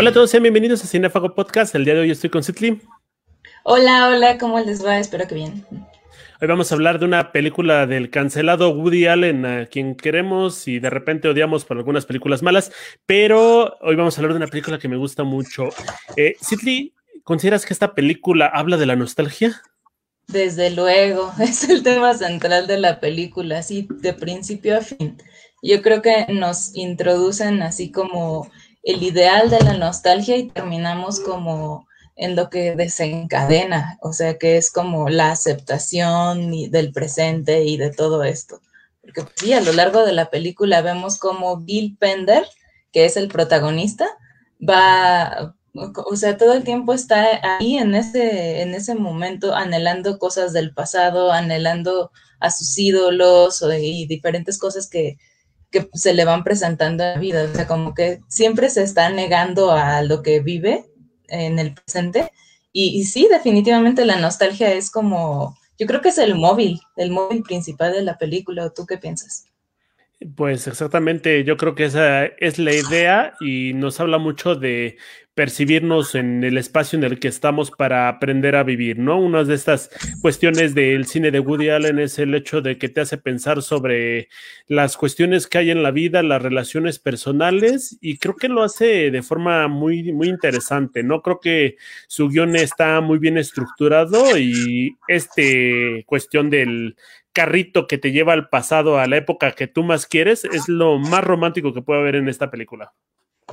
[0.00, 1.74] Hola a todos, sean bienvenidos a Cinefago Podcast.
[1.74, 2.80] El día de hoy estoy con Citli.
[3.64, 4.98] Hola, hola, ¿cómo les va?
[4.98, 5.66] Espero que bien.
[6.40, 10.78] Hoy vamos a hablar de una película del cancelado Woody Allen, a quien queremos y
[10.78, 12.72] de repente odiamos por algunas películas malas,
[13.04, 15.68] pero hoy vamos a hablar de una película que me gusta mucho.
[16.16, 16.34] Eh,
[17.22, 19.60] ¿consideras que esta película habla de la nostalgia?
[20.28, 25.18] Desde luego, es el tema central de la película, así de principio a fin.
[25.62, 28.50] Yo creo que nos introducen así como
[28.82, 34.56] el ideal de la nostalgia y terminamos como en lo que desencadena, o sea, que
[34.56, 38.60] es como la aceptación del presente y de todo esto.
[39.00, 42.44] Porque pues, sí, a lo largo de la película vemos como Bill Pender,
[42.92, 44.06] que es el protagonista,
[44.60, 50.52] va, o sea, todo el tiempo está ahí en ese, en ese momento anhelando cosas
[50.52, 55.16] del pasado, anhelando a sus ídolos y diferentes cosas que,
[55.70, 57.44] que se le van presentando en la vida.
[57.44, 60.86] O sea, como que siempre se está negando a lo que vive
[61.28, 62.30] en el presente.
[62.72, 67.42] Y, sí, definitivamente la nostalgia es como, yo creo que es el móvil, el móvil
[67.42, 68.70] principal de la película.
[68.70, 69.46] ¿Tú qué piensas?
[70.36, 74.98] Pues exactamente, yo creo que esa es la idea y nos habla mucho de
[75.40, 79.18] percibirnos en el espacio en el que estamos para aprender a vivir, ¿no?
[79.18, 79.88] Una de estas
[80.20, 84.28] cuestiones del cine de Woody Allen es el hecho de que te hace pensar sobre
[84.66, 89.10] las cuestiones que hay en la vida, las relaciones personales, y creo que lo hace
[89.10, 91.22] de forma muy, muy interesante, ¿no?
[91.22, 96.96] Creo que su guion está muy bien estructurado y este cuestión del
[97.32, 100.98] carrito que te lleva al pasado, a la época que tú más quieres, es lo
[100.98, 102.92] más romántico que puede haber en esta película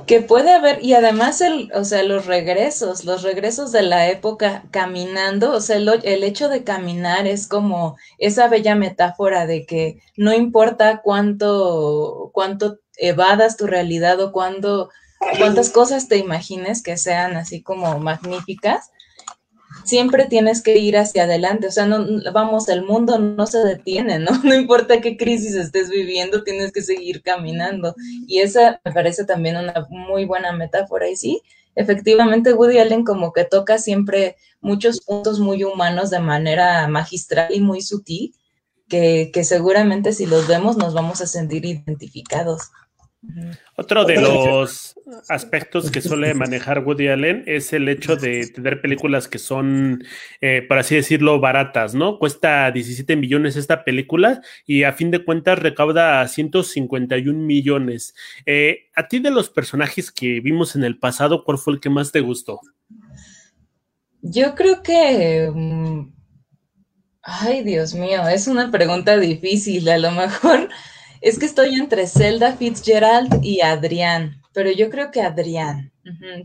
[0.06, 4.64] que puede haber, y además el, o sea, los regresos, los regresos de la época
[4.70, 10.00] caminando, o sea, el, el, hecho de caminar es como esa bella metáfora de que
[10.16, 14.90] no importa cuánto, cuánto evadas tu realidad o cuánto,
[15.38, 18.90] cuántas cosas te imagines que sean así como magníficas,
[19.88, 24.18] siempre tienes que ir hacia adelante, o sea, no, vamos, el mundo no se detiene,
[24.18, 24.30] ¿no?
[24.44, 27.94] No importa qué crisis estés viviendo, tienes que seguir caminando.
[28.26, 31.08] Y esa me parece también una muy buena metáfora.
[31.08, 31.40] Y sí,
[31.74, 37.60] efectivamente Woody Allen como que toca siempre muchos puntos muy humanos de manera magistral y
[37.60, 38.34] muy sutil,
[38.88, 42.70] que, que seguramente si los vemos nos vamos a sentir identificados.
[43.76, 44.94] Otro de los
[45.28, 50.04] aspectos que suele manejar Woody Allen es el hecho de tener películas que son,
[50.40, 52.18] eh, por así decirlo, baratas, ¿no?
[52.18, 58.14] Cuesta 17 millones esta película y a fin de cuentas recauda 151 millones.
[58.46, 61.90] Eh, a ti de los personajes que vimos en el pasado, ¿cuál fue el que
[61.90, 62.60] más te gustó?
[64.22, 65.50] Yo creo que...
[65.52, 66.12] Mm,
[67.22, 69.88] ay, Dios mío, es una pregunta difícil.
[69.88, 70.68] A lo mejor
[71.20, 75.92] es que estoy entre Zelda Fitzgerald y Adrián, pero yo creo que Adrián.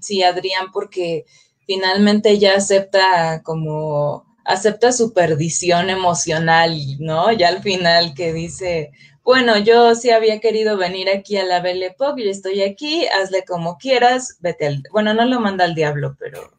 [0.01, 1.25] Sí, Adrián, porque
[1.65, 7.31] finalmente ella acepta como, acepta su perdición emocional, ¿no?
[7.31, 8.91] Ya al final que dice,
[9.23, 13.45] bueno, yo sí había querido venir aquí a la Belle Époque, yo estoy aquí, hazle
[13.45, 16.51] como quieras, vete al, bueno, no lo manda al diablo, pero,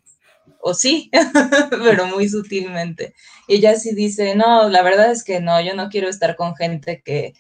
[0.61, 1.11] o sí,
[1.71, 3.15] pero muy sutilmente.
[3.49, 7.03] Ella sí dice, no, la verdad es que no, yo no quiero estar con gente
[7.05, 7.35] que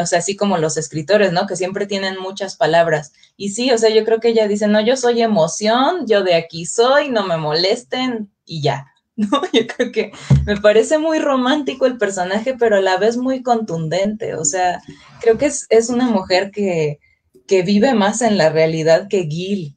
[0.00, 1.46] o sea, así como los escritores, ¿no?
[1.46, 3.12] Que siempre tienen muchas palabras.
[3.36, 6.34] Y sí, o sea, yo creo que ella dice, no, yo soy emoción, yo de
[6.34, 8.86] aquí soy, no me molesten y ya.
[9.16, 9.42] ¿No?
[9.52, 10.12] Yo creo que
[10.46, 14.34] me parece muy romántico el personaje, pero a la vez muy contundente.
[14.34, 14.80] O sea,
[15.20, 17.00] creo que es, es una mujer que,
[17.46, 19.76] que vive más en la realidad que Gil.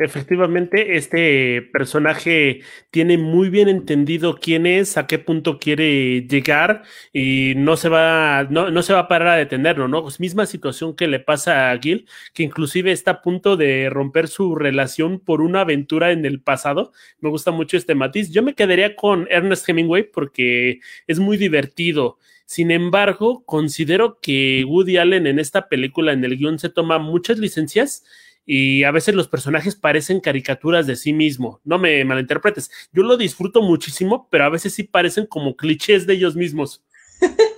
[0.00, 7.54] Efectivamente, este personaje tiene muy bien entendido quién es, a qué punto quiere llegar y
[7.56, 10.02] no se va, no, no se va a parar a detenerlo, ¿no?
[10.02, 14.28] Pues misma situación que le pasa a Gil, que inclusive está a punto de romper
[14.28, 16.92] su relación por una aventura en el pasado.
[17.20, 18.30] Me gusta mucho este matiz.
[18.30, 22.18] Yo me quedaría con Ernest Hemingway porque es muy divertido.
[22.46, 27.38] Sin embargo, considero que Woody Allen en esta película, en el guion, se toma muchas
[27.38, 28.04] licencias
[28.44, 31.60] y a veces los personajes parecen caricaturas de sí mismo.
[31.64, 32.70] No me malinterpretes.
[32.92, 36.82] Yo lo disfruto muchísimo, pero a veces sí parecen como clichés de ellos mismos.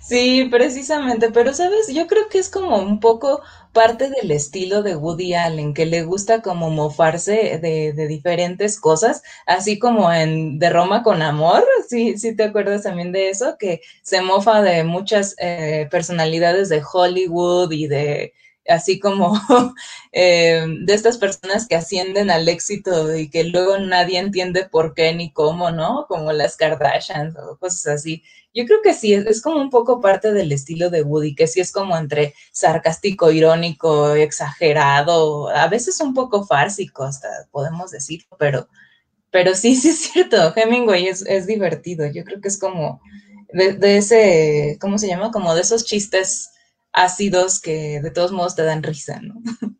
[0.00, 3.42] Sí, precisamente, pero sabes, yo creo que es como un poco
[3.72, 9.78] parte del estilo de Woody Allen, que le gusta como mofarse de, diferentes cosas, así
[9.78, 14.20] como en De Roma con Amor, sí, sí te acuerdas también de eso, que se
[14.20, 18.32] mofa de muchas eh, personalidades de Hollywood y de
[18.70, 19.32] así como
[20.12, 25.12] eh, de estas personas que ascienden al éxito y que luego nadie entiende por qué
[25.14, 26.06] ni cómo, ¿no?
[26.08, 28.22] Como las Kardashians o cosas así.
[28.54, 31.60] Yo creo que sí, es, como un poco parte del estilo de Woody, que sí
[31.60, 38.68] es como entre sarcástico, irónico, exagerado, a veces un poco fársico, hasta podemos decirlo, pero,
[39.30, 43.00] pero sí, sí es cierto, Hemingway es, es divertido, yo creo que es como
[43.52, 45.32] de ese, ¿cómo se llama?
[45.32, 46.50] Como de esos chistes
[46.92, 49.34] ácidos que de todos modos te dan risa, ¿no?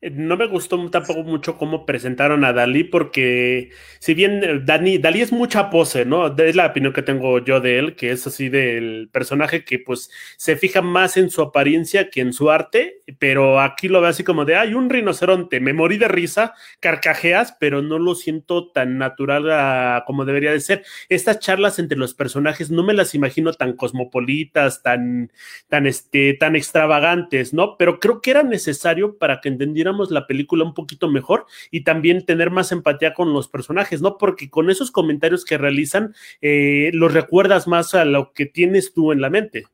[0.00, 4.98] Eh, no me gustó tampoco mucho cómo presentaron a Dalí, porque si bien eh, Dani,
[4.98, 6.36] Dalí es mucha pose, ¿no?
[6.36, 10.08] Es la opinión que tengo yo de él, que es así del personaje que pues
[10.36, 14.22] se fija más en su apariencia que en su arte, pero aquí lo veo así
[14.22, 18.98] como de, hay un rinoceronte, me morí de risa, carcajeas, pero no lo siento tan
[18.98, 20.84] natural ah, como debería de ser.
[21.08, 25.32] Estas charlas entre los personajes no me las imagino tan cosmopolitas, tan,
[25.68, 27.76] tan, este, tan extravagantes, ¿no?
[27.76, 32.24] Pero creo que era necesario para que entendieran la película un poquito mejor y también
[32.24, 34.18] tener más empatía con los personajes, ¿no?
[34.18, 39.12] Porque con esos comentarios que realizan, eh, los recuerdas más a lo que tienes tú
[39.12, 39.64] en la mente.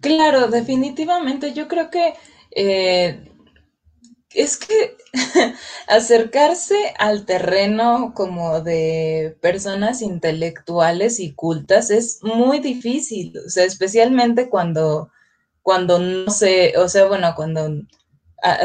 [0.00, 1.52] Claro, definitivamente.
[1.52, 2.14] Yo creo que
[2.50, 3.32] eh,
[4.34, 4.96] es que
[5.86, 14.48] acercarse al terreno como de personas intelectuales y cultas es muy difícil, o sea, especialmente
[14.48, 15.10] cuando,
[15.62, 17.68] cuando no sé, o sea, bueno, cuando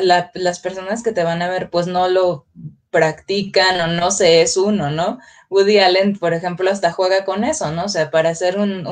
[0.01, 2.45] las personas que te van a ver pues no lo
[2.89, 5.19] practican o no sé, es uno, ¿no?
[5.49, 7.85] Woody Allen, por ejemplo, hasta juega con eso, ¿no?
[7.85, 8.87] O sea, para ser un,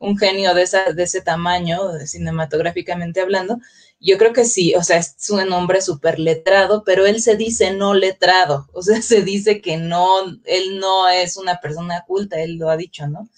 [0.00, 3.58] un genio de, esa, de ese tamaño, cinematográficamente hablando,
[4.00, 7.72] yo creo que sí, o sea, es un hombre súper letrado, pero él se dice
[7.72, 10.06] no letrado, o sea, se dice que no,
[10.44, 13.28] él no es una persona culta, él lo ha dicho, ¿no?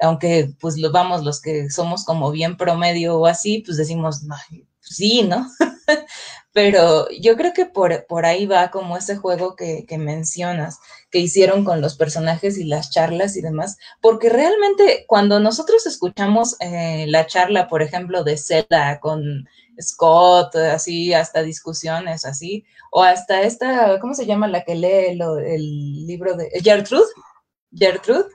[0.00, 4.22] Aunque, pues, lo vamos, los que somos como bien promedio o así, pues decimos,
[4.80, 5.48] sí, ¿no?
[6.52, 10.78] Pero yo creo que por, por, ahí va como ese juego que, que, mencionas,
[11.10, 16.56] que hicieron con los personajes y las charlas y demás, porque realmente cuando nosotros escuchamos
[16.60, 19.46] eh, la charla, por ejemplo, de Zelda con
[19.80, 26.06] Scott, así, hasta discusiones así, o hasta esta, ¿cómo se llama la que lee el
[26.06, 27.04] libro de Gertrude?
[27.74, 28.26] Gertrude,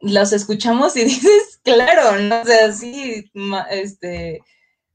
[0.00, 3.30] los escuchamos y dices, claro, no sé, así,
[3.70, 4.40] este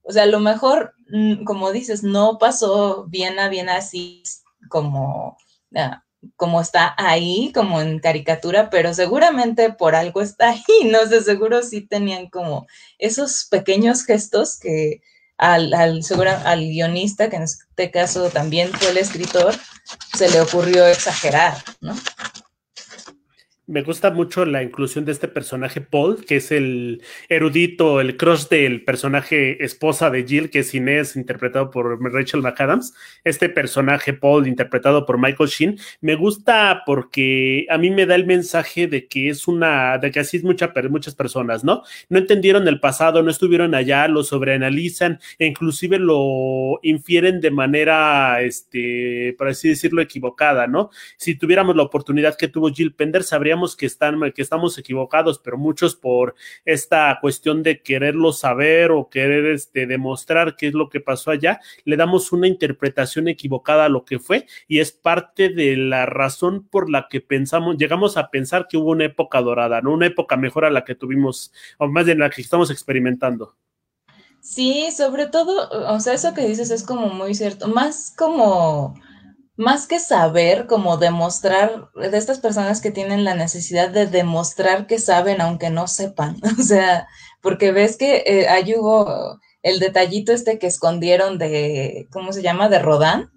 [0.04, 4.22] o sea, a lo mejor, mm, como dices, no pasó bien a bien así
[4.68, 5.36] como,
[5.74, 6.04] ah,
[6.36, 11.62] como está ahí, como en caricatura, pero seguramente por algo está ahí, no sé, seguro
[11.62, 12.66] sí tenían como
[12.98, 15.00] esos pequeños gestos que
[15.38, 16.00] al, al,
[16.44, 19.54] al guionista, que en este caso también fue el escritor,
[20.16, 21.94] se le ocurrió exagerar, ¿no?
[23.66, 27.00] Me gusta mucho la inclusión de este personaje Paul, que es el
[27.30, 32.92] erudito, el crush del personaje esposa de Jill, que es Inés, interpretado por Rachel McAdams.
[33.24, 38.26] Este personaje Paul, interpretado por Michael Sheen, me gusta porque a mí me da el
[38.26, 41.84] mensaje de que es una, de que así es mucha, muchas personas, ¿no?
[42.10, 48.42] No entendieron el pasado, no estuvieron allá, lo sobreanalizan e inclusive lo infieren de manera,
[48.42, 50.90] este, por así decirlo, equivocada, ¿no?
[51.16, 53.22] Si tuviéramos la oportunidad que tuvo Jill Pender,
[53.76, 56.34] que, están, que estamos equivocados, pero muchos por
[56.64, 61.60] esta cuestión de quererlo saber o querer este, demostrar qué es lo que pasó allá,
[61.84, 66.66] le damos una interpretación equivocada a lo que fue y es parte de la razón
[66.68, 69.92] por la que pensamos, llegamos a pensar que hubo una época dorada, ¿no?
[69.92, 73.56] Una época mejor a la que tuvimos, o más de la que estamos experimentando.
[74.40, 78.94] Sí, sobre todo, o sea, eso que dices es como muy cierto, más como
[79.56, 84.98] más que saber, como demostrar, de estas personas que tienen la necesidad de demostrar que
[84.98, 87.06] saben aunque no sepan, o sea,
[87.40, 92.68] porque ves que eh, ahí hubo el detallito este que escondieron de, ¿cómo se llama?
[92.68, 93.30] De Rodán,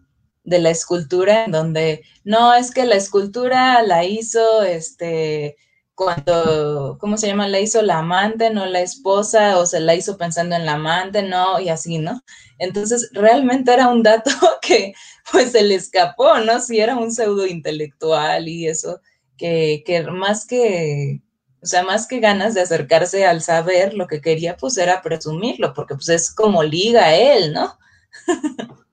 [0.44, 5.58] de la escultura, en donde, no, es que la escultura la hizo, este,
[5.98, 7.48] cuando, ¿cómo se llama?
[7.48, 11.24] La hizo la amante, no la esposa, o se la hizo pensando en la amante,
[11.24, 12.22] no, y así, ¿no?
[12.60, 14.30] Entonces, realmente era un dato
[14.62, 14.94] que
[15.32, 16.62] pues se le escapó, ¿no?
[16.62, 19.02] Si era un pseudo intelectual y eso,
[19.38, 21.20] que, que más que,
[21.64, 25.74] o sea, más que ganas de acercarse al saber, lo que quería pues era presumirlo,
[25.74, 27.76] porque pues es como liga él, ¿no?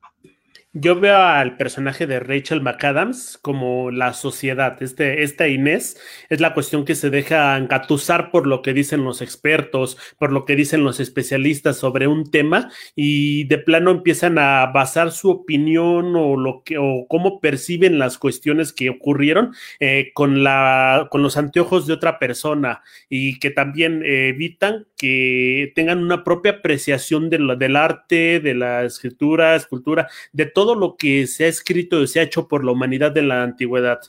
[0.76, 4.83] Yo veo al personaje de Rachel McAdams como la sociedad.
[4.83, 9.23] Este, esta Inés es la cuestión que se deja engatusar por lo que dicen los
[9.23, 14.66] expertos, por lo que dicen los especialistas sobre un tema y de plano empiezan a
[14.66, 20.43] basar su opinión o lo que o cómo perciben las cuestiones que ocurrieron eh, con
[20.43, 26.25] la con los anteojos de otra persona y que también eh, evitan que tengan una
[26.25, 31.44] propia apreciación de del arte, de la escritura, escultura, de todo todo lo que se
[31.44, 34.00] ha escrito y se ha hecho por la humanidad en la antigüedad.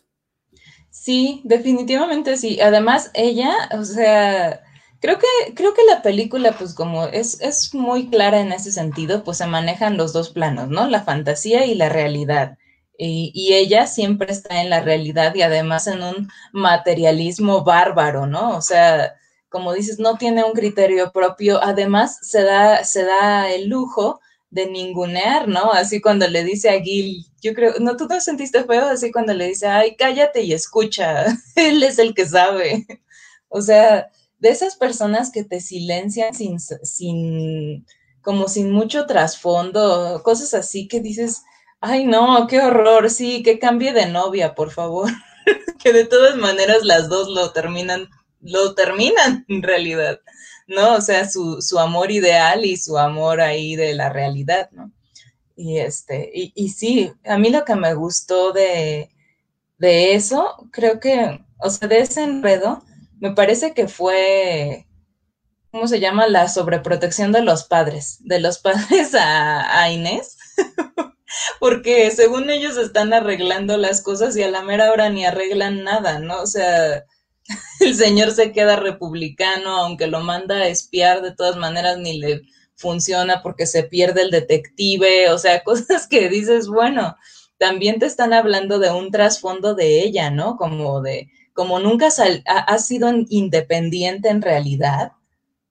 [0.89, 2.61] Sí, definitivamente sí.
[2.61, 4.63] Además, ella, o sea,
[5.01, 9.25] creo que, creo que la película, pues como es, es muy clara en ese sentido,
[9.25, 10.87] pues se manejan los dos planos, ¿no?
[10.87, 12.57] La fantasía y la realidad.
[12.97, 18.55] Y, y, ella siempre está en la realidad y además en un materialismo bárbaro, ¿no?
[18.55, 19.15] O sea,
[19.49, 24.21] como dices, no tiene un criterio propio, además se da, se da el lujo
[24.55, 25.73] de ningunear, ¿no?
[25.73, 28.87] Así cuando le dice a Gil, yo creo, ¿no tú te sentiste feo?
[28.87, 31.25] Así cuando le dice, ay, cállate y escucha,
[31.57, 32.87] él es el que sabe.
[33.49, 34.09] O sea,
[34.39, 37.85] de esas personas que te silencian sin, sin,
[38.21, 41.43] como sin mucho trasfondo, cosas así que dices,
[41.81, 45.11] ay, no, qué horror, sí, que cambie de novia, por favor.
[45.83, 48.07] que de todas maneras las dos lo terminan,
[48.39, 50.21] lo terminan en realidad.
[50.67, 50.95] ¿No?
[50.95, 54.91] O sea, su, su, amor ideal y su amor ahí de la realidad, ¿no?
[55.55, 59.09] Y este, y, y sí, a mí lo que me gustó de,
[59.77, 62.83] de eso, creo que, o sea, de ese enredo,
[63.19, 64.87] me parece que fue,
[65.71, 66.27] ¿cómo se llama?
[66.27, 70.37] La sobreprotección de los padres, de los padres a, a Inés.
[71.59, 76.19] porque según ellos están arreglando las cosas y a la mera hora ni arreglan nada,
[76.19, 76.41] ¿no?
[76.41, 77.05] O sea,
[77.79, 82.41] el señor se queda republicano, aunque lo manda a espiar, de todas maneras ni le
[82.75, 87.15] funciona porque se pierde el detective, o sea, cosas que dices, bueno,
[87.57, 90.57] también te están hablando de un trasfondo de ella, ¿no?
[90.57, 92.09] Como de, como nunca
[92.45, 95.13] ha, ha sido independiente en realidad,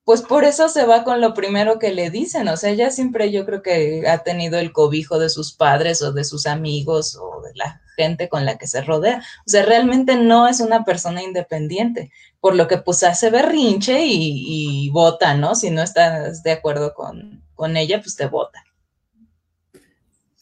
[0.05, 3.31] pues por eso se va con lo primero que le dicen, o sea, ella siempre
[3.31, 7.41] yo creo que ha tenido el cobijo de sus padres o de sus amigos o
[7.41, 9.23] de la gente con la que se rodea.
[9.47, 14.87] O sea, realmente no es una persona independiente, por lo que pues hace berrinche y,
[14.87, 15.55] y vota, ¿no?
[15.55, 18.63] Si no estás de acuerdo con, con ella, pues te vota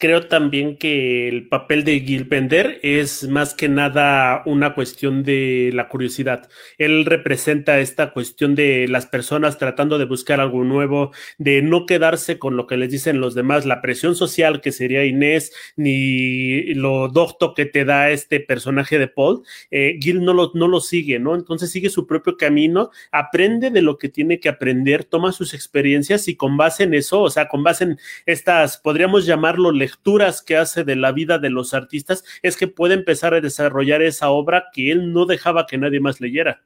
[0.03, 5.87] creo también que el papel de Gilpender es más que nada una cuestión de la
[5.87, 6.49] curiosidad.
[6.77, 12.37] Él representa esta cuestión de las personas tratando de buscar algo nuevo, de no quedarse
[12.37, 17.07] con lo que les dicen los demás, la presión social que sería Inés, ni lo
[17.07, 19.43] docto que te da este personaje de Paul.
[19.71, 21.33] Eh, Gil no lo, no lo sigue, ¿no?
[21.33, 26.27] Entonces sigue su propio camino, aprende de lo que tiene que aprender, toma sus experiencias
[26.27, 30.57] y con base en eso, o sea, con base en estas, podríamos llamarlo lecturas que
[30.57, 34.65] hace de la vida de los artistas, es que puede empezar a desarrollar esa obra
[34.73, 36.63] que él no dejaba que nadie más leyera.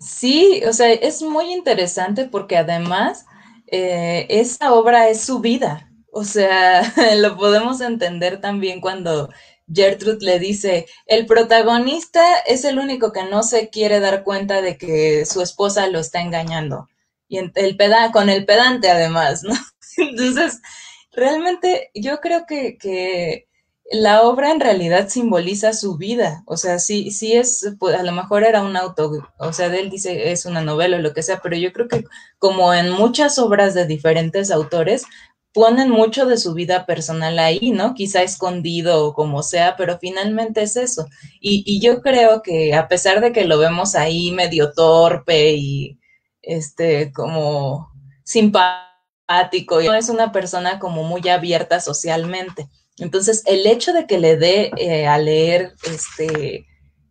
[0.00, 3.26] Sí, o sea, es muy interesante porque además
[3.66, 5.90] eh, esa obra es su vida.
[6.10, 6.82] O sea,
[7.16, 9.28] lo podemos entender también cuando
[9.72, 14.78] Gertrude le dice, el protagonista es el único que no se quiere dar cuenta de
[14.78, 16.88] que su esposa lo está engañando.
[17.28, 19.54] Y el peda con el pedante además, ¿no?
[19.98, 20.62] Entonces,
[21.18, 23.46] realmente yo creo que, que,
[23.90, 28.12] la obra en realidad simboliza su vida, o sea, sí, sí es, pues, a lo
[28.12, 31.40] mejor era un auto, o sea, él dice es una novela o lo que sea,
[31.42, 32.04] pero yo creo que
[32.38, 35.04] como en muchas obras de diferentes autores,
[35.52, 37.94] ponen mucho de su vida personal ahí, ¿no?
[37.94, 41.06] Quizá escondido o como sea, pero finalmente es eso.
[41.40, 45.98] Y, y yo creo que a pesar de que lo vemos ahí medio torpe y
[46.42, 47.90] este, como
[49.28, 52.68] simpático, no es una persona como muy abierta socialmente.
[52.98, 56.66] Entonces, el hecho de que le dé eh, a leer este,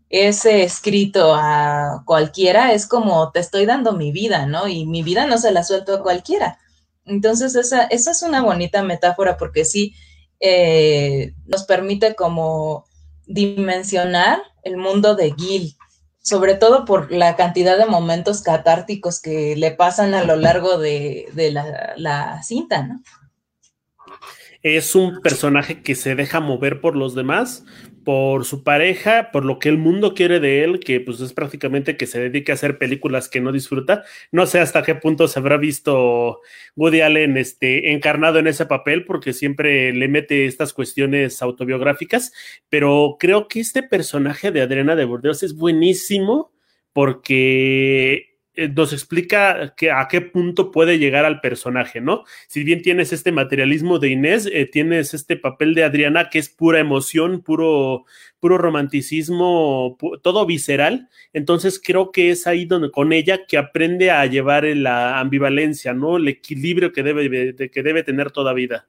[0.10, 4.68] ese escrito a cualquiera es como te estoy dando mi vida, ¿no?
[4.68, 6.60] Y mi vida no se la suelto a cualquiera.
[7.06, 9.94] Entonces, esa, esa es una bonita metáfora porque sí
[10.40, 12.86] eh, nos permite como
[13.26, 15.77] dimensionar el mundo de Gil,
[16.28, 21.30] sobre todo por la cantidad de momentos catárticos que le pasan a lo largo de,
[21.32, 23.02] de la, la, cinta, ¿no?
[24.64, 27.66] Es un personaje que se deja mover por los demás,
[28.04, 31.98] por su pareja, por lo que el mundo quiere de él, que pues es prácticamente
[31.98, 34.04] que se dedique a hacer películas que no disfruta.
[34.32, 36.40] No sé hasta qué punto se habrá visto
[36.76, 42.32] Woody Allen este, encarnado en ese papel, porque siempre le mete estas cuestiones autobiográficas,
[42.70, 46.54] pero creo que este personaje de Adriana de Burdeos es buenísimo
[46.94, 48.37] porque
[48.74, 52.24] nos explica que a qué punto puede llegar al personaje, ¿no?
[52.48, 56.50] Si bien tienes este materialismo de Inés, eh, tienes este papel de Adriana que es
[56.50, 58.06] pura emoción, puro,
[58.40, 61.10] puro romanticismo, todo visceral.
[61.34, 66.18] Entonces creo que es ahí donde con ella que aprende a llevar la ambivalencia, ¿no?
[66.18, 68.88] El equilibrio que debe, que debe tener toda vida.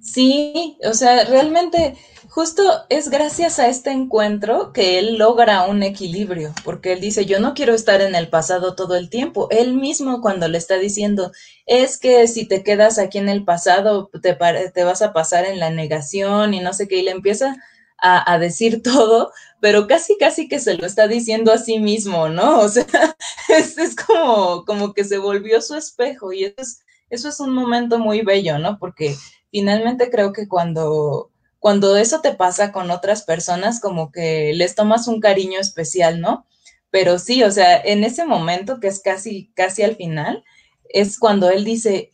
[0.00, 1.96] Sí, o sea, realmente
[2.28, 7.40] justo es gracias a este encuentro que él logra un equilibrio, porque él dice, yo
[7.40, 9.48] no quiero estar en el pasado todo el tiempo.
[9.50, 11.32] Él mismo cuando le está diciendo,
[11.64, 14.36] es que si te quedas aquí en el pasado, te,
[14.74, 17.56] te vas a pasar en la negación y no sé qué, y le empieza
[17.98, 22.60] a, decir todo, pero casi, casi que se lo está diciendo a sí mismo, ¿no?
[22.60, 22.84] O sea,
[23.48, 27.54] es, es como, como que se volvió su espejo y eso es, eso es un
[27.54, 28.78] momento muy bello, ¿no?
[28.78, 29.16] Porque
[29.50, 35.08] finalmente creo que cuando, cuando eso te pasa con otras personas, como que les tomas
[35.08, 36.46] un cariño especial, ¿no?
[36.90, 40.44] Pero sí, o sea, en ese momento que es casi, casi al final,
[40.88, 42.10] es cuando él dice,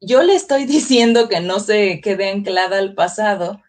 [0.00, 3.62] yo le estoy diciendo que no se quede anclada al pasado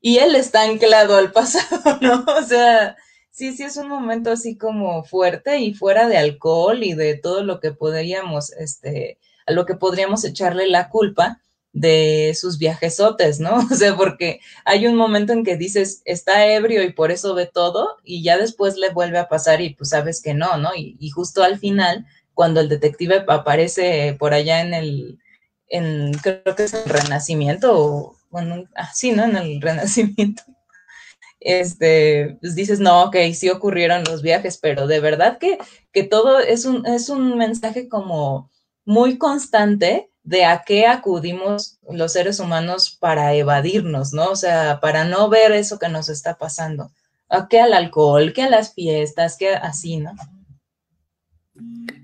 [0.00, 2.24] y él está anclado al pasado, ¿no?
[2.38, 2.96] O sea,
[3.30, 7.42] sí, sí es un momento así como fuerte y fuera de alcohol y de todo
[7.44, 11.40] lo que podríamos, este, a lo que podríamos echarle la culpa
[11.72, 13.56] de sus viajesotes, ¿no?
[13.70, 17.46] O sea, porque hay un momento en que dices, está ebrio y por eso ve
[17.46, 20.70] todo, y ya después le vuelve a pasar y pues sabes que no, ¿no?
[20.74, 25.18] Y, justo al final, cuando el detective aparece por allá en el,
[25.68, 29.24] en, creo que es el Renacimiento, o bueno, ah, sí, ¿no?
[29.24, 30.42] En el Renacimiento.
[31.40, 35.58] Este, pues dices, no, ok, sí ocurrieron los viajes, pero de verdad que,
[35.92, 38.50] que todo es un, es un mensaje como
[38.84, 44.30] muy constante de a qué acudimos los seres humanos para evadirnos, ¿no?
[44.30, 46.90] O sea, para no ver eso que nos está pasando.
[47.28, 50.12] ¿A qué al alcohol, qué a las fiestas, qué así, ¿no?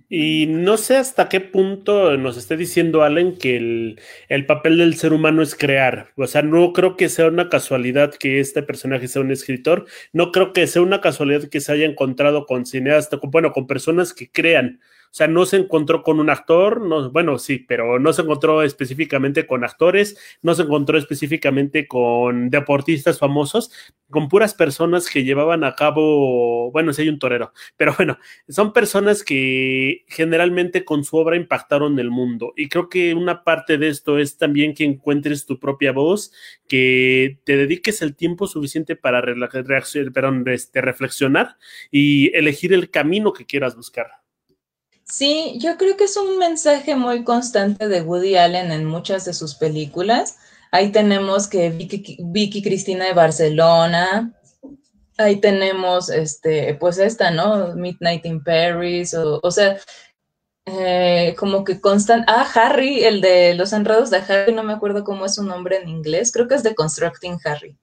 [0.09, 4.95] Y no sé hasta qué punto nos esté diciendo Allen que el, el, papel del
[4.95, 6.13] ser humano es crear.
[6.17, 9.87] O sea, no creo que sea una casualidad que este personaje sea un escritor.
[10.13, 14.15] No creo que sea una casualidad que se haya encontrado con cineastas, bueno, con personas
[14.15, 14.81] que crean.
[15.17, 19.47] Sea, no se encontró con un actor, no, bueno, sí, pero no se encontró específicamente
[19.47, 23.71] con actores, no se encontró específicamente con deportistas famosos,
[24.11, 28.75] con puras personas que llevaban a cabo, bueno, sí hay un torero, pero bueno, son
[28.75, 32.53] personas que generalmente con su obra impactaron el mundo.
[32.55, 36.31] Y creo que una parte de esto es también que encuentres tu propia voz,
[36.69, 39.25] que te dediques el tiempo suficiente para
[40.53, 41.57] este, reflexionar
[41.91, 44.26] y elegir el camino que quieras buscar.
[45.09, 49.35] Sí, yo creo que es un mensaje muy constante de Woody Allen en muchas de
[49.35, 50.37] sus películas.
[50.73, 54.35] Ahí tenemos que Vicky, Cristina de Barcelona,
[55.17, 57.75] ahí tenemos, este, pues esta, ¿no?
[57.77, 59.79] Midnight in Paris, o, sea,
[60.67, 65.05] eh, como que constan, ah, Harry, el de los enredos de Harry, no me acuerdo
[65.05, 67.79] cómo es su nombre en inglés, creo que es de Constructing Harry.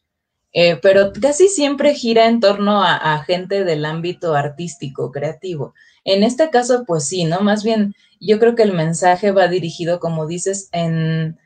[0.53, 5.73] Eh, pero casi siempre gira en torno a, gente del ámbito artístico, creativo.
[6.05, 7.41] En este caso, pues sí, ¿no?
[7.41, 11.37] Más bien, yo creo que el mensaje va dirigido, como dices, en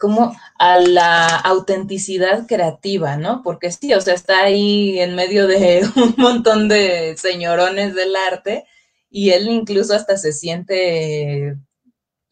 [0.00, 3.42] como a la autenticidad creativa, ¿no?
[3.44, 8.64] Porque sí, o sea, está ahí en medio de un montón de señorones del arte
[9.10, 11.56] y él incluso hasta se siente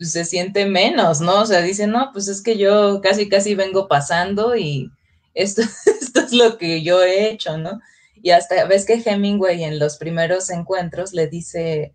[0.00, 1.42] se siente menos, ¿no?
[1.42, 4.90] O sea, dice, no, pues es que yo casi, casi vengo pasando y,
[5.34, 5.62] esto,
[6.00, 7.80] esto es lo que yo he hecho, ¿no?
[8.24, 11.94] Y hasta ves que Hemingway en los primeros encuentros le dice,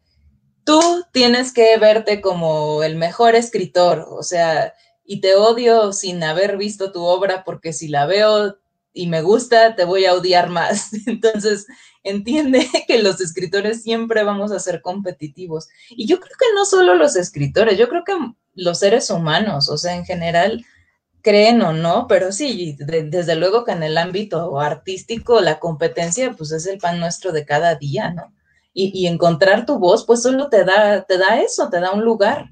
[0.63, 0.79] tú
[1.11, 6.91] tienes que verte como el mejor escritor, o sea, y te odio sin haber visto
[6.91, 8.59] tu obra porque si la veo
[8.93, 10.91] y me gusta, te voy a odiar más.
[11.07, 11.65] Entonces,
[12.03, 15.67] entiende que los escritores siempre vamos a ser competitivos.
[15.89, 18.13] Y yo creo que no solo los escritores, yo creo que
[18.53, 20.63] los seres humanos, o sea, en general,
[21.21, 26.51] creen o no, pero sí, desde luego que en el ámbito artístico la competencia pues
[26.51, 28.33] es el pan nuestro de cada día, ¿no?
[28.73, 32.49] Y, encontrar tu voz pues solo te da, te da eso, te da un lugar.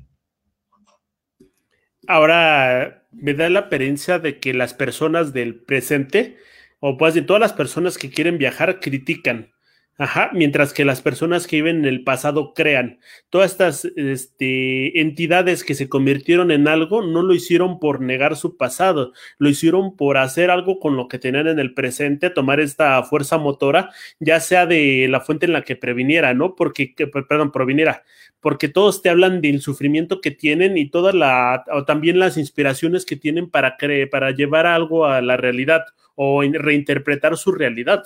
[2.08, 6.38] Ahora, me da la apariencia de que las personas del presente,
[6.80, 9.51] o pues de todas las personas que quieren viajar, critican
[9.99, 12.99] Ajá, mientras que las personas que viven en el pasado crean.
[13.31, 18.57] Todas estas este, entidades que se convirtieron en algo no lo hicieron por negar su
[18.57, 23.01] pasado, lo hicieron por hacer algo con lo que tenían en el presente, tomar esta
[23.01, 26.53] fuerza motora, ya sea de la fuente en la que previniera, ¿no?
[26.53, 26.93] Porque,
[27.27, 28.03] perdón, proviniera,
[28.39, 33.03] porque todos te hablan del sufrimiento que tienen y toda la, o también las inspiraciones
[33.03, 38.03] que tienen para, creer, para llevar algo a la realidad o reinterpretar su realidad.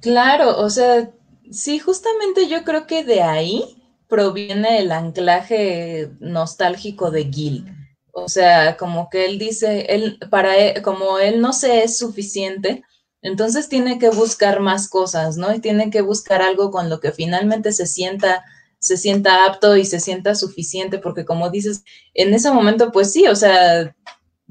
[0.00, 1.10] Claro, o sea,
[1.50, 3.64] sí, justamente yo creo que de ahí
[4.06, 7.66] proviene el anclaje nostálgico de Gil.
[8.12, 12.82] O sea, como que él dice, él, para él, como él no se es suficiente,
[13.22, 15.52] entonces tiene que buscar más cosas, ¿no?
[15.54, 18.44] Y tiene que buscar algo con lo que finalmente se sienta,
[18.78, 21.82] se sienta apto y se sienta suficiente, porque como dices,
[22.14, 23.94] en ese momento, pues sí, o sea,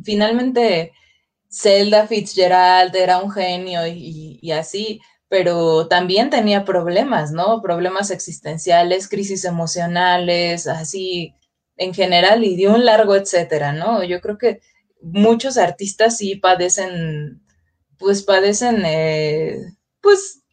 [0.03, 0.91] finalmente
[1.49, 7.61] Zelda Fitzgerald era un genio y, y así, pero también tenía problemas, ¿no?
[7.61, 11.33] Problemas existenciales, crisis emocionales, así
[11.77, 14.03] en general y de un largo etcétera, ¿no?
[14.03, 14.61] Yo creo que
[15.01, 17.43] muchos artistas sí padecen,
[17.99, 19.57] pues padecen, eh,
[20.01, 20.43] pues,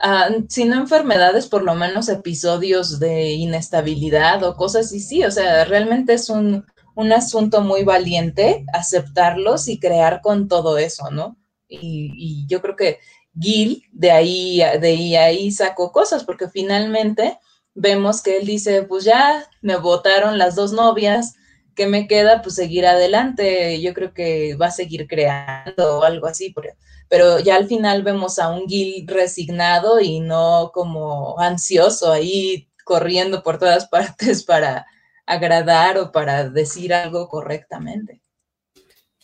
[0.00, 5.30] ah, si no enfermedades, por lo menos episodios de inestabilidad o cosas así, sí, o
[5.30, 6.64] sea, realmente es un,
[6.94, 11.36] un asunto muy valiente aceptarlos y crear con todo eso, ¿no?
[11.68, 13.00] Y, y yo creo que
[13.38, 17.38] Gil de ahí, de ahí sacó cosas, porque finalmente
[17.74, 21.34] vemos que él dice, pues ya me votaron las dos novias,
[21.74, 22.42] ¿qué me queda?
[22.42, 26.74] Pues seguir adelante, yo creo que va a seguir creando o algo así, pero,
[27.08, 33.42] pero ya al final vemos a un Gil resignado y no como ansioso ahí corriendo
[33.42, 34.86] por todas partes para
[35.26, 38.20] agradar o para decir algo correctamente.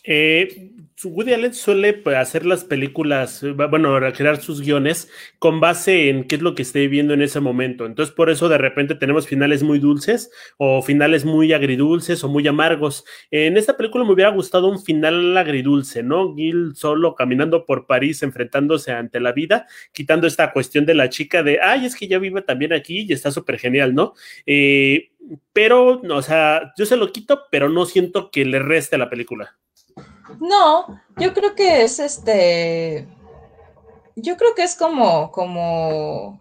[0.02, 0.72] Eh,
[1.04, 6.36] Woody Allen suele pues, hacer las películas, bueno, crear sus guiones con base en qué
[6.36, 7.86] es lo que esté viendo en ese momento.
[7.86, 12.46] Entonces, por eso de repente tenemos finales muy dulces o finales muy agridulces o muy
[12.46, 13.04] amargos.
[13.30, 16.34] En esta película me hubiera gustado un final agridulce, ¿no?
[16.34, 21.42] Gil solo caminando por París, enfrentándose ante la vida, quitando esta cuestión de la chica
[21.42, 24.14] de, ay, es que ya vive también aquí y está súper genial, ¿no?
[24.46, 25.10] Eh,
[25.52, 29.10] pero, o sea, yo se lo quito, pero no siento que le reste a la
[29.10, 29.58] película.
[30.38, 33.08] No, yo creo que es este.
[34.16, 36.38] Yo creo que es como, como.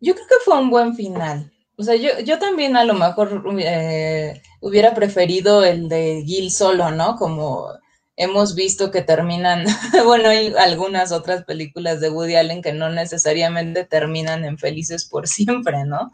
[0.00, 1.52] Yo creo que fue un buen final.
[1.76, 6.90] O sea, yo, yo también a lo mejor eh, hubiera preferido el de Gil solo,
[6.90, 7.16] ¿no?
[7.16, 7.68] Como
[8.16, 9.64] hemos visto que terminan,
[10.04, 15.28] bueno, hay algunas otras películas de Woody Allen que no necesariamente terminan en felices por
[15.28, 16.10] siempre, ¿no?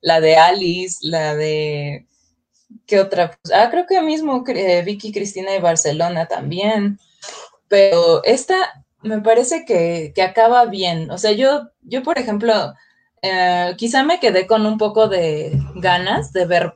[0.00, 2.06] La de Alice, la de
[2.86, 3.38] ¿Qué otra?
[3.54, 6.98] Ah, creo que mismo eh, Vicky Cristina y Barcelona también.
[7.68, 11.10] Pero esta me parece que, acaba bien.
[11.10, 12.74] O sea, yo, yo por ejemplo,
[13.22, 16.74] eh, quizá me quedé con un poco de ganas de ver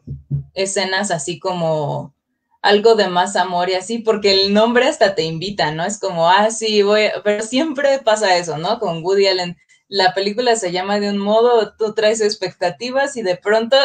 [0.55, 2.15] escenas así como
[2.63, 5.85] algo de más amor y así, porque el nombre hasta te invita, ¿no?
[5.85, 8.79] Es como, ah, sí, voy, pero siempre pasa eso, ¿no?
[8.79, 9.57] Con Woody Allen.
[9.89, 13.77] La película se llama de un modo, tú traes expectativas y de pronto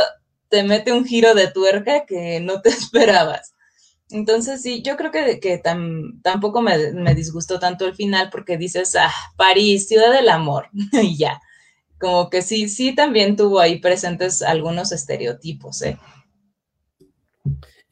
[0.54, 3.56] te mete un giro de tuerca que no te esperabas.
[4.12, 8.96] Entonces, sí, yo creo que, que tampoco me, me, disgustó tanto el final porque dices,
[8.96, 10.70] ah, París, ciudad del amor,
[11.02, 11.42] y ya.
[12.00, 15.98] Como que sí, sí también tuvo ahí presentes algunos estereotipos, ¿eh?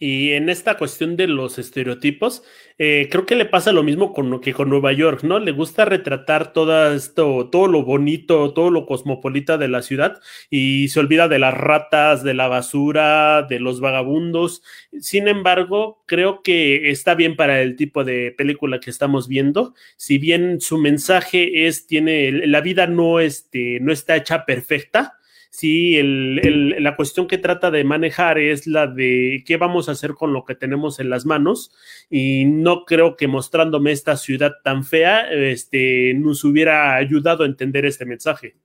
[0.04, 2.42] Y en esta cuestión de los estereotipos,
[2.80, 5.38] eh, creo que le pasa lo mismo con, que con Nueva York, ¿no?
[5.38, 10.88] Le gusta retratar todo esto, todo lo bonito, todo lo cosmopolita de la ciudad y
[10.88, 14.64] se olvida de las ratas, de la basura, de los vagabundos.
[15.00, 19.76] Sin embargo, creo que está bien para el tipo de película que estamos viendo.
[19.98, 25.20] Si bien su mensaje es, tiene, la vida no, este, no está hecha perfecta,
[25.52, 30.14] sí, el, la cuestión que trata de manejar es la de qué vamos a hacer
[30.16, 31.72] con lo que tenemos en las manos
[32.10, 37.86] y no creo que mostrándome esta ciudad tan fea este, nos hubiera ayudado a entender
[37.86, 38.56] este mensaje.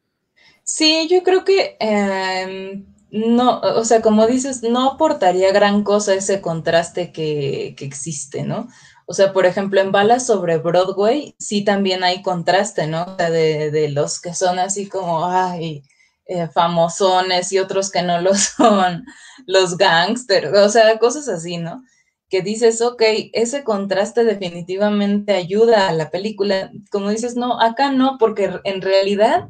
[0.62, 6.40] Sí, yo creo que em, no, o sea, como dices, no aportaría gran cosa ese
[6.40, 8.68] contraste que, que existe, ¿no?
[9.06, 13.04] O sea, por ejemplo, en Balas sobre Broadway sí también hay contraste, ¿no?
[13.04, 15.82] O sea, de, de los que son así como, ay,
[16.26, 19.04] eh, famosones y otros que no lo son,
[19.46, 21.82] los gangsters, o sea, cosas así, ¿no?
[22.28, 26.72] Que dices, ok, ese contraste definitivamente ayuda a la película.
[26.90, 29.48] Como dices, no, acá no, porque en realidad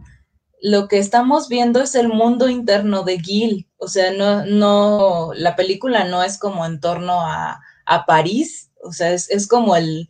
[0.61, 3.69] lo que estamos viendo es el mundo interno de Gil.
[3.79, 8.93] O sea, no, no, la película no es como en torno a, a París, o
[8.93, 10.09] sea, es, es como el,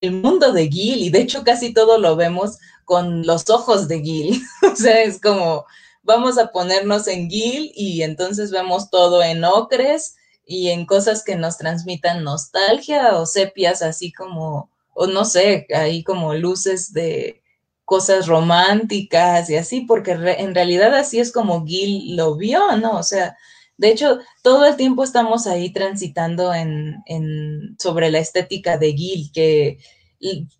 [0.00, 4.00] el mundo de Gil, y de hecho casi todo lo vemos con los ojos de
[4.00, 4.42] Gil.
[4.72, 5.66] o sea, es como,
[6.06, 10.16] vamos a ponernos en Gil y entonces vemos todo en ocres
[10.46, 16.04] y en cosas que nos transmitan nostalgia o sepias así como, o no sé, ahí
[16.04, 17.42] como luces de
[17.84, 22.98] cosas románticas y así, porque en realidad así es como Gil lo vio, ¿no?
[22.98, 23.36] O sea,
[23.76, 29.30] de hecho, todo el tiempo estamos ahí transitando en, en sobre la estética de Gil,
[29.32, 29.78] que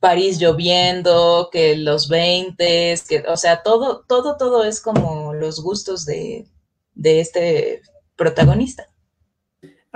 [0.01, 6.05] París lloviendo, que los 20, que, o sea, todo, todo, todo es como los gustos
[6.07, 6.47] de,
[6.95, 7.83] de este
[8.17, 8.89] protagonista.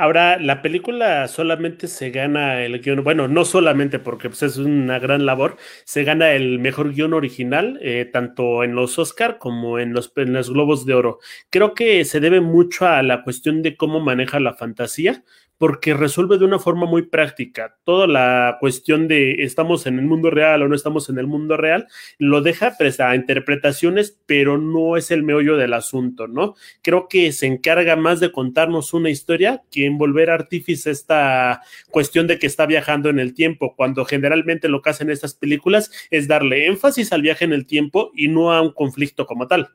[0.00, 4.98] Ahora, la película solamente se gana el guion, bueno, no solamente porque pues, es una
[4.98, 9.92] gran labor, se gana el mejor guion original, eh, tanto en los Oscar como en
[9.92, 11.18] los, en los Globos de Oro.
[11.50, 15.22] Creo que se debe mucho a la cuestión de cómo maneja la fantasía,
[15.60, 17.76] porque resuelve de una forma muy práctica.
[17.84, 21.58] Toda la cuestión de estamos en el mundo real o no estamos en el mundo
[21.58, 26.54] real, lo deja pues, a interpretaciones, pero no es el meollo del asunto, ¿no?
[26.80, 32.38] Creo que se encarga más de contarnos una historia que envolver artífice esta cuestión de
[32.38, 36.68] que está viajando en el tiempo, cuando generalmente lo que hacen estas películas es darle
[36.68, 39.74] énfasis al viaje en el tiempo y no a un conflicto como tal.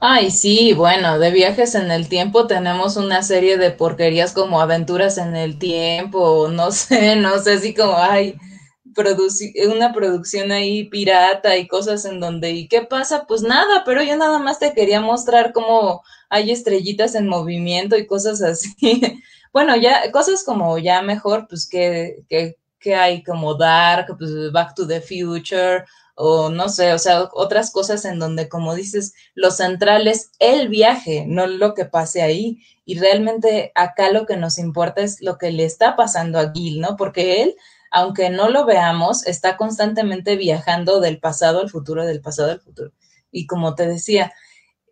[0.00, 5.16] Ay, sí, bueno, de viajes en el tiempo tenemos una serie de porquerías como aventuras
[5.18, 8.36] en el tiempo, no sé, no sé, así como, ay,
[9.68, 13.26] una producción ahí pirata y cosas en donde, ¿y qué pasa?
[13.26, 18.06] Pues nada, pero yo nada más te quería mostrar cómo hay estrellitas en movimiento y
[18.06, 18.74] cosas así.
[19.52, 24.74] bueno, ya, cosas como ya mejor, pues que, que, que hay como Dark, pues Back
[24.74, 25.84] to the Future,
[26.18, 30.68] o no sé, o sea, otras cosas en donde, como dices, lo central es el
[30.70, 32.62] viaje, no lo que pase ahí.
[32.86, 36.80] Y realmente acá lo que nos importa es lo que le está pasando a Gil,
[36.80, 36.96] ¿no?
[36.96, 37.54] Porque él,
[37.90, 42.92] aunque no lo veamos, está constantemente viajando del pasado al futuro, del pasado al futuro.
[43.30, 44.32] Y como te decía,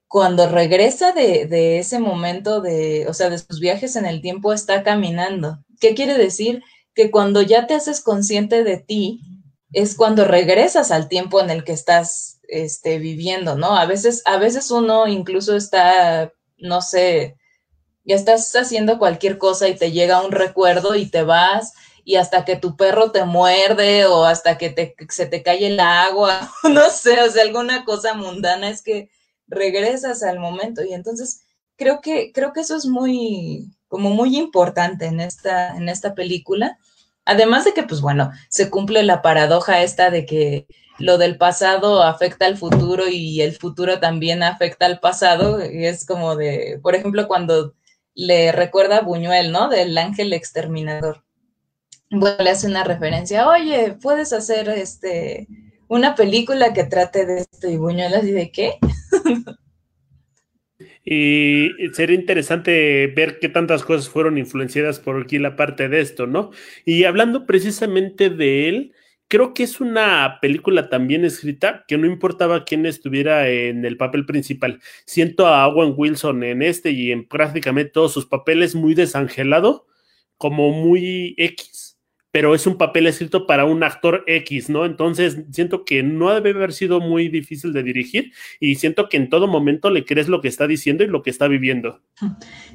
[0.06, 4.52] cuando regresa de, de ese momento de, o sea, de sus viajes en el tiempo,
[4.52, 5.64] está caminando.
[5.80, 6.62] ¿Qué quiere decir?
[6.94, 9.22] Que cuando ya te haces consciente de ti,
[9.74, 13.76] es cuando regresas al tiempo en el que estás este, viviendo, ¿no?
[13.76, 17.36] A veces, a veces uno incluso está, no sé,
[18.04, 21.72] ya estás haciendo cualquier cosa y te llega un recuerdo y te vas
[22.04, 25.80] y hasta que tu perro te muerde o hasta que te, se te cae el
[25.80, 29.10] agua, no sé, o sea, alguna cosa mundana es que
[29.46, 31.42] regresas al momento y entonces
[31.76, 36.78] creo que, creo que eso es muy, como muy importante en esta, en esta película
[37.24, 40.66] Además de que, pues bueno, se cumple la paradoja esta de que
[40.98, 45.64] lo del pasado afecta al futuro y el futuro también afecta al pasado.
[45.64, 47.74] Y es como de, por ejemplo, cuando
[48.14, 49.68] le recuerda a Buñuel, ¿no?
[49.68, 51.24] Del ángel exterminador.
[52.10, 55.48] Bueno, le hace una referencia, oye, puedes hacer este
[55.88, 58.78] una película que trate de esto y Buñuel así de qué.
[61.04, 66.26] Y sería interesante ver qué tantas cosas fueron influenciadas por aquí la parte de esto,
[66.26, 66.50] ¿no?
[66.86, 68.92] Y hablando precisamente de él,
[69.28, 74.24] creo que es una película también escrita que no importaba quién estuviera en el papel
[74.26, 74.80] principal.
[75.04, 79.86] Siento a Owen Wilson en este y en prácticamente todos sus papeles muy desangelado,
[80.38, 81.70] como muy X
[82.34, 84.86] pero es un papel escrito para un actor X, ¿no?
[84.86, 89.30] Entonces siento que no debe haber sido muy difícil de dirigir y siento que en
[89.30, 92.00] todo momento le crees lo que está diciendo y lo que está viviendo.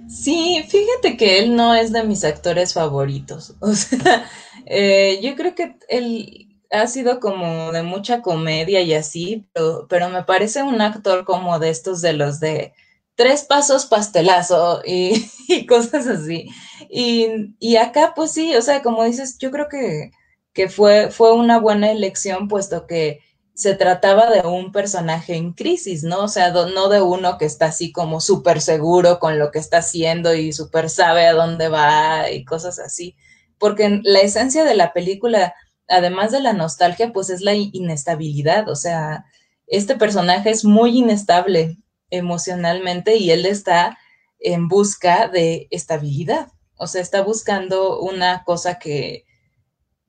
[0.07, 3.57] Sí, fíjate que él no es de mis actores favoritos.
[3.61, 4.29] O sea,
[4.65, 10.07] eh, yo creo que él ha sido como de mucha comedia y así, pero, pero
[10.07, 12.71] me parece un actor como de estos de los de
[13.19, 15.27] tres pasos pastelazo y,
[15.67, 16.49] cosas así.
[16.89, 20.11] Y, acá, pues sí, o sea, como dices, yo creo que,
[20.53, 23.19] que fue, fue una buena elección, puesto que
[23.53, 26.23] se trataba de un personaje en crisis, ¿no?
[26.23, 29.79] O sea, no de uno que está así como súper seguro con lo que está
[29.79, 33.17] haciendo y súper sabe a dónde va y cosas así.
[33.57, 35.53] Porque la esencia de la película,
[35.89, 38.69] además de la nostalgia, pues es la inestabilidad.
[38.69, 39.25] O sea,
[39.67, 41.79] este personaje es muy inestable
[42.09, 43.97] emocionalmente y él está
[44.39, 46.51] en busca de estabilidad.
[46.77, 49.25] O sea, está buscando una cosa que,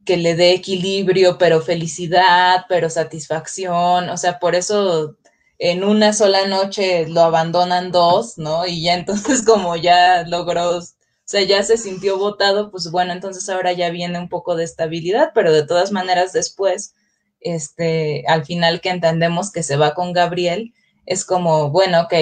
[0.04, 4.08] que le dé equilibrio, pero felicidad, pero satisfacción.
[4.08, 5.16] O sea, por eso
[5.60, 8.66] en una sola noche lo abandonan dos, ¿no?
[8.66, 10.82] Y ya entonces como ya logró, o
[11.24, 15.32] sea, ya se sintió votado, pues bueno, entonces ahora ya viene un poco de estabilidad,
[15.34, 16.94] pero de todas maneras después,
[17.40, 20.72] este, al final que entendemos que se va con Gabriel,
[21.10, 22.14] es como, bueno, ok,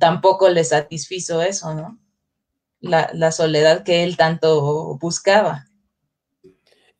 [0.00, 1.98] tampoco le satisfizo eso, ¿no?
[2.80, 5.66] La, la soledad que él tanto buscaba.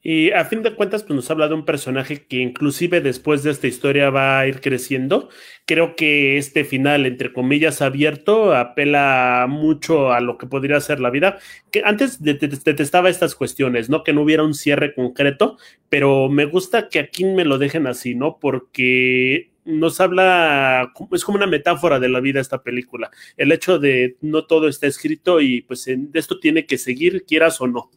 [0.02, 3.50] Y a fin de cuentas, pues nos habla de un personaje que inclusive después de
[3.50, 5.30] esta historia va a ir creciendo.
[5.64, 11.08] Creo que este final, entre comillas, abierto, apela mucho a lo que podría ser la
[11.08, 11.38] vida.
[11.70, 14.02] Que antes detestaba estas cuestiones, ¿no?
[14.04, 15.56] Que no hubiera un cierre concreto,
[15.88, 18.38] pero me gusta que aquí me lo dejen así, ¿no?
[18.38, 23.10] Porque nos habla, es como una metáfora de la vida esta película.
[23.36, 27.66] El hecho de no todo está escrito y pues esto tiene que seguir, quieras o
[27.66, 27.90] no.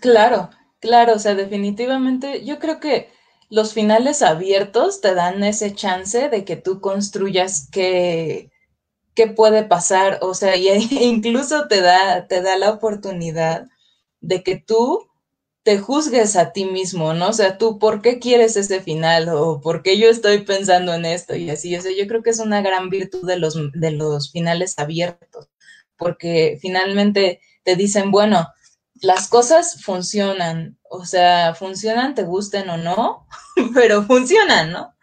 [0.00, 3.10] Claro, Claro, o sea, definitivamente yo creo que
[3.50, 8.50] los finales abiertos te dan ese chance de que tú construyas qué,
[9.14, 10.68] qué puede pasar, o sea, y
[11.02, 13.66] incluso te da, te da la oportunidad
[14.20, 15.09] de que tú
[15.62, 17.28] te juzgues a ti mismo, ¿no?
[17.28, 19.28] O sea, tú, ¿por qué quieres ese final?
[19.28, 21.36] O ¿por qué yo estoy pensando en esto?
[21.36, 24.32] Y así, o sea, yo creo que es una gran virtud de los, de los
[24.32, 25.48] finales abiertos,
[25.96, 28.48] porque finalmente te dicen, bueno,
[29.02, 33.26] las cosas funcionan, o sea, funcionan, te gusten o no,
[33.74, 34.94] pero funcionan, ¿no?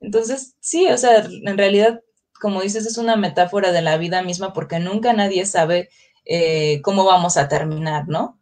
[0.00, 2.00] Entonces, sí, o sea, en realidad,
[2.40, 5.90] como dices, es una metáfora de la vida misma porque nunca nadie sabe
[6.24, 8.35] eh, cómo vamos a terminar, ¿no?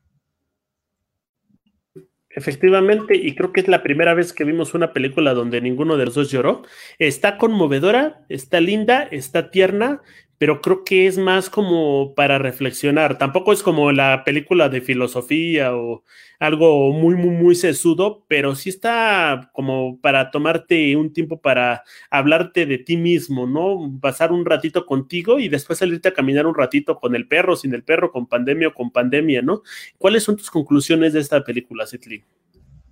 [2.36, 6.06] Efectivamente, y creo que es la primera vez que vimos una película donde ninguno de
[6.06, 6.62] los dos lloró.
[6.98, 10.02] Está conmovedora, está linda, está tierna,
[10.44, 13.16] pero creo que es más como para reflexionar.
[13.16, 16.04] Tampoco es como la película de filosofía o
[16.38, 22.66] algo muy, muy, muy sesudo, pero sí está como para tomarte un tiempo para hablarte
[22.66, 23.98] de ti mismo, ¿no?
[24.02, 27.72] Pasar un ratito contigo y después salirte a caminar un ratito con el perro, sin
[27.72, 29.62] el perro, con pandemia o con pandemia, ¿no?
[29.96, 32.22] ¿Cuáles son tus conclusiones de esta película, Citli?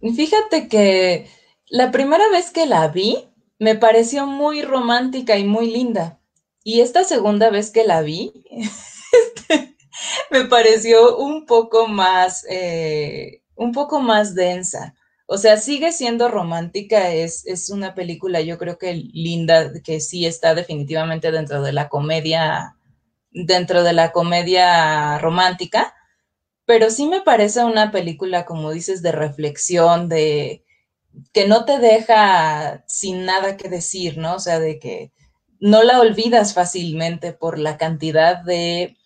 [0.01, 1.27] Fíjate que
[1.69, 3.19] la primera vez que la vi
[3.59, 6.19] me pareció muy romántica y muy linda
[6.65, 9.77] y esta segunda vez que la vi, este,
[10.31, 14.95] me pareció un poco más, eh, un poco más densa.
[15.27, 20.27] O sea, sigue siendo romántica, es, es una película yo creo que linda, que sí
[20.27, 22.77] está definitivamente dentro de la comedia,
[23.31, 25.95] dentro de la comedia romántica,
[26.67, 30.65] pero sí me parece una película, como dices, de reflexión, de
[31.33, 34.37] que no te deja sin nada que decir, ¿no?
[34.37, 35.13] O sea, de que
[35.63, 38.97] no la olvidas fácilmente por la cantidad de,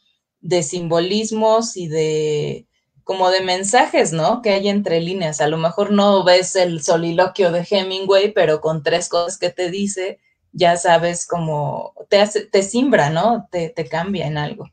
[0.63, 2.67] simbolismos y de
[3.05, 4.41] como de mensajes, ¿no?
[4.41, 5.43] Que hay entre líneas.
[5.43, 9.71] A lo mejor no ves el soliloquio de Hemingway, pero con tres cosas que te
[9.71, 10.19] dice,
[10.51, 13.49] ya sabes cómo te hace, te simbra, ¿no?
[13.53, 14.71] Te, te cambia en algo.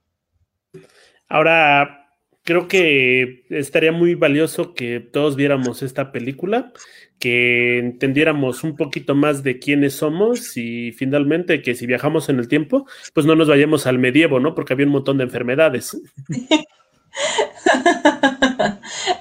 [1.27, 2.02] Ahora,
[2.43, 6.71] creo que estaría muy valioso que todos viéramos esta película
[7.19, 12.49] que entendiéramos un poquito más de quiénes somos y finalmente que si viajamos en el
[12.49, 14.53] tiempo, pues no nos vayamos al medievo, ¿no?
[14.53, 15.97] Porque había un montón de enfermedades.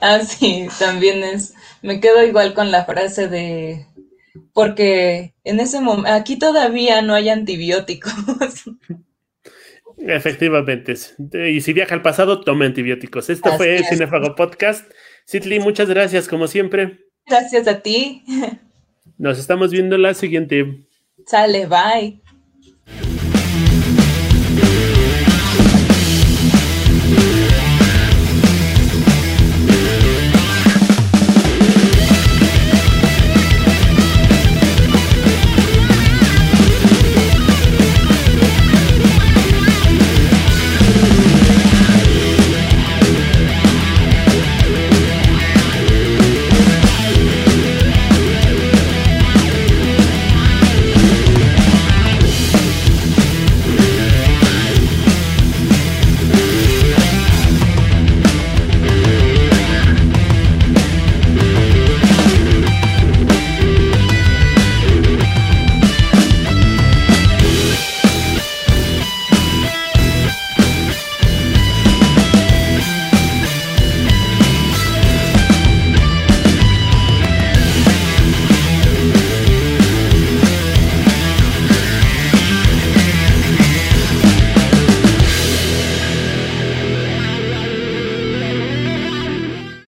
[0.00, 0.20] ah,
[0.80, 3.86] también es, me quedo igual con la frase de,
[4.52, 8.12] porque en ese momento, aquí todavía no hay antibióticos.
[10.06, 10.94] Efectivamente.
[11.48, 13.30] Y si viaja al pasado, tome antibióticos.
[13.30, 14.90] Esto fue Cinefago Podcast.
[15.24, 16.98] Sidley, muchas gracias, como siempre.
[17.26, 18.24] Gracias a ti.
[19.18, 20.86] Nos estamos viendo la siguiente.
[21.26, 22.21] Sale, bye.